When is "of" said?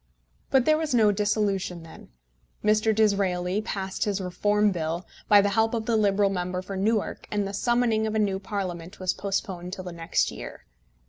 5.75-5.85, 8.07-8.15